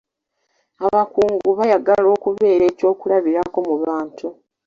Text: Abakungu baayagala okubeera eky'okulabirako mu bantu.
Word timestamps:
Abakungu 0.85 1.49
baayagala 1.57 2.07
okubeera 2.17 2.63
eky'okulabirako 2.71 3.57
mu 3.67 3.75
bantu. 3.83 4.27